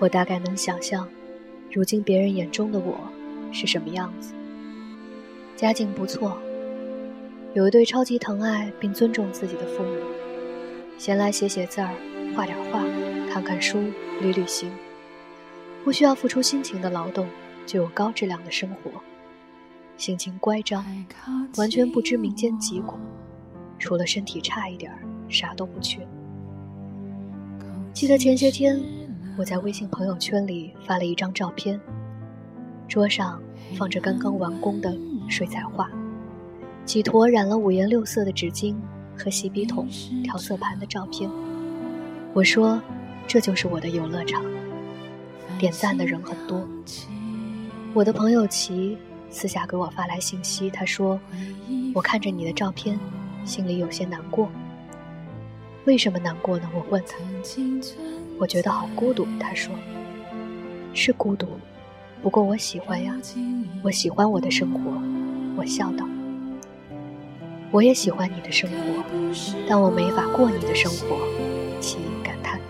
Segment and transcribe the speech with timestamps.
[0.00, 1.08] 我大概能想象，
[1.72, 2.96] 如今别人眼中的我
[3.52, 4.32] 是什么样子。
[5.56, 6.38] 家境不错，
[7.52, 9.96] 有一对超级疼爱并尊重自己的父母，
[10.98, 11.92] 闲来写写字儿，
[12.36, 12.84] 画点画，
[13.28, 13.80] 看看书，
[14.20, 14.70] 旅旅行，
[15.82, 17.26] 不需要付出辛勤的劳动，
[17.66, 18.92] 就有高质量的生活。
[19.96, 20.84] 性情乖张，
[21.56, 22.98] 完全不知民间疾苦，
[23.80, 26.06] 除了身体差一点儿，啥都不缺。
[27.92, 28.80] 记得前些天，
[29.38, 31.80] 我在微信朋友圈里发了一张照片，
[32.88, 33.40] 桌上
[33.76, 34.92] 放着刚刚完工的
[35.28, 35.88] 水彩画，
[36.84, 38.74] 几坨染了五颜六色的纸巾
[39.16, 39.86] 和洗笔筒、
[40.24, 41.30] 调色盘的照片。
[42.32, 42.82] 我说
[43.28, 44.44] ：“这就是我的游乐场。”
[45.56, 46.68] 点赞的人很多。
[47.94, 48.98] 我的朋友齐
[49.30, 51.20] 私下给我发来信息，他说
[51.94, 52.98] ：“我看着你的照片，
[53.44, 54.50] 心里有些难过。”
[55.88, 56.68] 为什么难过呢？
[56.74, 57.16] 我问他。
[58.38, 59.26] 我觉得好孤独。
[59.40, 59.74] 他说
[60.92, 61.46] ：“是孤独，
[62.22, 63.18] 不过我喜欢呀，
[63.82, 64.92] 我喜欢我的生活。”
[65.56, 66.06] 我笑道
[67.72, 69.02] ：“我也喜欢你的生活，
[69.66, 71.26] 但我没法过你的生活。”
[71.80, 72.60] 其感叹。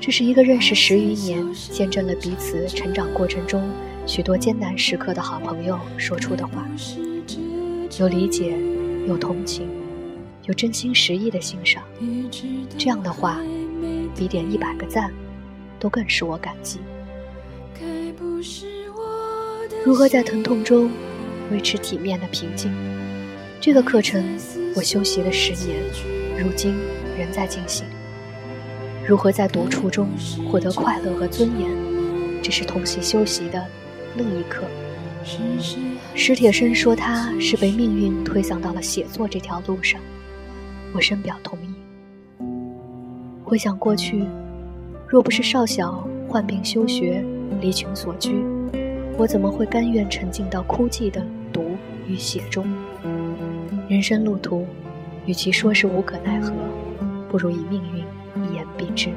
[0.00, 3.68] 这是一个认识十余年、见证了彼此成长过程中
[4.06, 6.64] 许多艰难时刻的好朋友说出的话，
[7.98, 8.56] 有理解，
[9.08, 9.81] 有同情。
[10.44, 11.82] 有真心实意的欣赏，
[12.76, 13.38] 这样的话，
[14.16, 15.12] 比点一百个赞，
[15.78, 16.80] 都更使我感激。
[19.84, 20.90] 如何在疼痛中
[21.50, 22.72] 维持体面的平静？
[23.60, 24.36] 这个课程
[24.74, 25.80] 我修习了十年，
[26.36, 26.74] 如今
[27.16, 27.86] 仍在进行。
[29.06, 30.08] 如何在独处中
[30.50, 31.70] 获得快乐和尊严？
[32.42, 33.64] 这是同系修习的
[34.16, 34.64] 另一课。
[36.16, 40.00] 史铁生说他是被命运推搡到了写作这条路上。
[40.92, 41.74] 我深表同意。
[43.44, 44.24] 回想过去，
[45.06, 47.24] 若不是少小患病休学、
[47.60, 48.44] 离群所居，
[49.18, 51.76] 我怎么会甘愿沉浸到枯寂的读
[52.06, 52.66] 与写中？
[53.88, 54.66] 人生路途，
[55.26, 56.52] 与其说是无可奈何，
[57.28, 59.10] 不如以命运一言蔽之。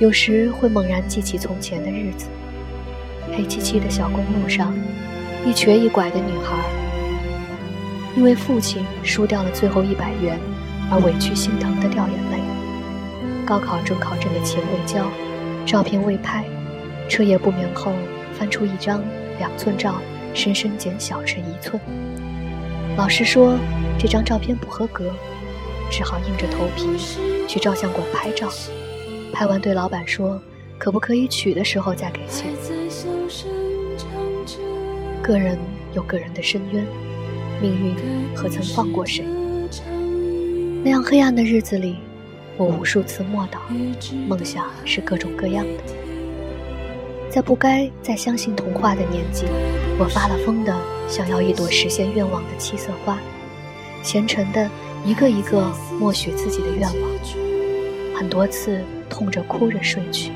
[0.00, 2.26] 有时会猛然记起从前的日子，
[3.36, 4.74] 黑漆漆的小公路上，
[5.46, 6.79] 一瘸一拐的女孩。
[8.16, 10.38] 因为父亲输掉了最后一百元，
[10.90, 12.40] 而委屈心疼的掉眼泪。
[13.46, 15.06] 高考准考证的钱未交，
[15.64, 16.44] 照片未拍，
[17.08, 17.92] 彻夜不眠后
[18.32, 19.02] 翻出一张
[19.38, 20.00] 两寸照，
[20.34, 21.80] 深深减小成一寸。
[22.96, 23.58] 老师说
[23.98, 25.10] 这张照片不合格，
[25.90, 26.86] 只好硬着头皮
[27.48, 28.48] 去照相馆拍照。
[29.32, 30.40] 拍完对老板说
[30.76, 32.52] ：“可不可以取的时候再给钱？”
[35.22, 35.56] 个人
[35.94, 36.84] 有个人的深渊。
[37.60, 37.94] 命运
[38.34, 39.24] 何曾放过谁？
[40.82, 41.96] 那样黑暗的日子里，
[42.56, 43.58] 我无数次默祷，
[44.26, 45.82] 梦想是各种各样的。
[47.28, 49.44] 在不该再相信童话的年纪，
[49.98, 50.74] 我发了疯的
[51.06, 53.18] 想要一朵实现愿望的七色花，
[54.02, 54.68] 虔诚的
[55.04, 57.10] 一个一个默许自己的愿望，
[58.18, 60.32] 很多次痛着哭着睡去，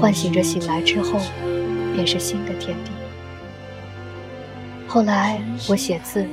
[0.00, 1.20] 唤醒着醒来之后，
[1.94, 2.90] 便是新的天地。
[4.88, 6.26] 后来我写字，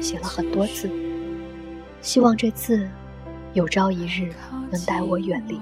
[0.00, 0.90] 写了很多字，
[2.00, 2.88] 希望这字
[3.52, 4.32] 有朝一日
[4.70, 5.60] 能带我远离。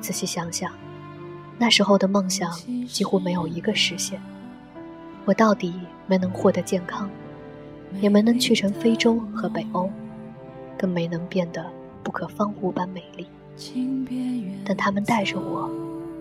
[0.00, 0.72] 仔细想想，
[1.58, 2.50] 那时候的梦想
[2.86, 4.20] 几乎没有一个实现。
[5.24, 5.74] 我到底
[6.06, 7.10] 没能获得健康，
[8.00, 9.90] 也没能去成非洲和北欧，
[10.78, 11.64] 更没能变得
[12.02, 13.26] 不可方物般美丽。
[14.64, 15.70] 但他们带着我，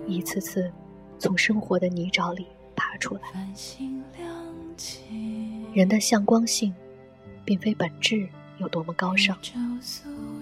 [0.08, 0.70] 一次次
[1.18, 3.22] 从生活的泥沼里爬出来。
[5.74, 6.74] 人的向光性
[7.46, 8.28] 并非本质
[8.58, 9.38] 有多么高尚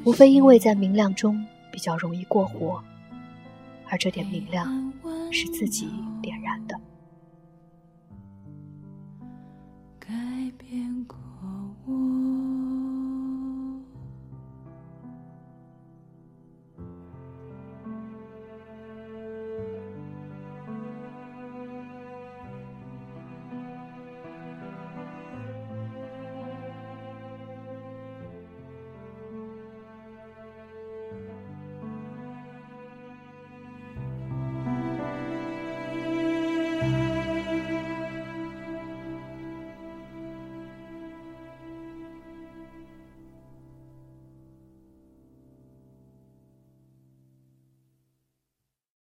[0.03, 2.83] 无非因为在明亮中比较容易过活
[3.89, 4.91] 而这点明亮
[5.31, 5.89] 是自己
[6.21, 6.79] 点燃的。
[9.99, 10.09] 改
[10.57, 11.17] 变过